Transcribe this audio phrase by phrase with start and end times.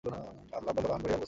[0.03, 1.17] al-Abbas আল-আনবারি al-Basri